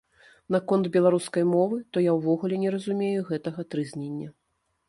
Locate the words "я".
2.07-2.11